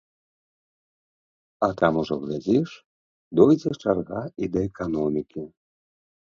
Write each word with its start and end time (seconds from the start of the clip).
А 1.67 1.69
там 1.81 1.93
ужо, 2.05 2.15
глядзіш, 2.25 2.69
дойдзе 3.43 3.71
чарга 3.81 4.21
і 4.43 4.53
да 4.57 4.67
эканомікі. 4.73 5.49